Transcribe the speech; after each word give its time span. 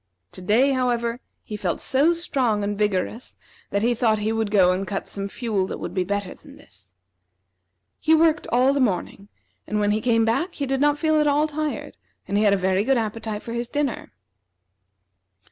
To 0.31 0.41
day, 0.41 0.71
however, 0.71 1.19
he 1.43 1.55
felt 1.55 1.79
so 1.79 2.11
strong 2.11 2.63
and 2.63 2.75
vigorous 2.75 3.37
that 3.69 3.83
he 3.83 3.93
thought 3.93 4.17
he 4.17 4.31
would 4.31 4.49
go 4.49 4.71
and 4.71 4.87
cut 4.87 5.07
some 5.07 5.29
fuel 5.29 5.67
that 5.67 5.77
would 5.77 5.93
be 5.93 6.03
better 6.03 6.33
than 6.33 6.55
this. 6.55 6.95
He 7.99 8.15
worked 8.15 8.47
all 8.47 8.73
the 8.73 8.79
morning, 8.79 9.27
and 9.67 9.79
when 9.79 9.91
he 9.91 10.01
came 10.01 10.25
back 10.25 10.55
he 10.55 10.65
did 10.65 10.81
not 10.81 10.97
feel 10.97 11.19
at 11.19 11.27
all 11.27 11.47
tired, 11.47 11.97
and 12.27 12.35
he 12.35 12.43
had 12.43 12.51
a 12.53 12.57
very 12.57 12.83
good 12.83 12.97
appetite 12.97 13.43
for 13.43 13.53
his 13.53 13.69
dinner. 13.69 14.11